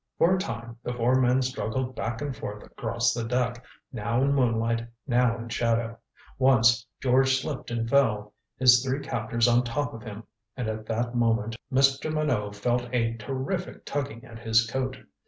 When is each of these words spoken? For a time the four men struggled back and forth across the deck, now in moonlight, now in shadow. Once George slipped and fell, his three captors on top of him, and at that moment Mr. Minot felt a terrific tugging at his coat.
For 0.17 0.35
a 0.35 0.39
time 0.39 0.77
the 0.81 0.93
four 0.95 1.21
men 1.21 1.43
struggled 1.43 1.95
back 1.95 2.21
and 2.23 2.35
forth 2.35 2.65
across 2.65 3.13
the 3.13 3.23
deck, 3.23 3.63
now 3.93 4.23
in 4.23 4.33
moonlight, 4.33 4.87
now 5.05 5.37
in 5.37 5.47
shadow. 5.49 5.95
Once 6.39 6.87
George 6.99 7.39
slipped 7.39 7.69
and 7.69 7.87
fell, 7.87 8.33
his 8.57 8.83
three 8.83 9.01
captors 9.01 9.47
on 9.47 9.63
top 9.63 9.93
of 9.93 10.01
him, 10.01 10.23
and 10.57 10.67
at 10.67 10.87
that 10.87 11.13
moment 11.13 11.55
Mr. 11.71 12.11
Minot 12.11 12.55
felt 12.55 12.89
a 12.91 13.15
terrific 13.17 13.85
tugging 13.85 14.25
at 14.25 14.39
his 14.39 14.65
coat. 14.65 14.97